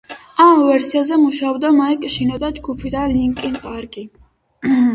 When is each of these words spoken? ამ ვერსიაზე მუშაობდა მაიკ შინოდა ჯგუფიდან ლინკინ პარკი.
ამ 0.45 0.61
ვერსიაზე 0.67 1.19
მუშაობდა 1.25 1.71
მაიკ 1.81 2.09
შინოდა 2.15 2.51
ჯგუფიდან 2.61 3.17
ლინკინ 3.21 3.61
პარკი. 3.69 4.07